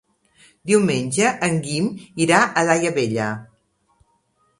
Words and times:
Diumenge 0.69 1.33
en 1.47 1.59
Guim 1.67 1.89
irà 2.25 2.39
a 2.45 2.65
Daia 2.71 2.93
Vella. 2.97 3.29